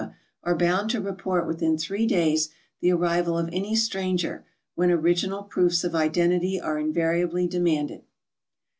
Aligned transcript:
are 0.43 0.55
bound 0.57 0.89
to 0.89 0.99
report 0.99 1.45
within 1.45 1.77
three 1.77 2.07
days 2.07 2.49
the 2.79 2.91
ar 2.91 2.97
rival 2.97 3.37
of 3.37 3.47
any 3.53 3.75
stranger, 3.75 4.43
when 4.73 4.89
official 4.89 5.43
proofs 5.43 5.83
of 5.83 5.93
identity 5.93 6.59
are 6.59 6.79
invariably 6.79 7.45
demanded. 7.45 8.01